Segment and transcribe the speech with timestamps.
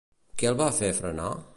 [0.41, 1.31] Què el va fer frenar?